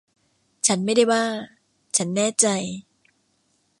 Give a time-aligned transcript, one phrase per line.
[0.67, 1.23] ฉันไม่ได้บ้า
[1.97, 2.45] ฉันแน่ใจ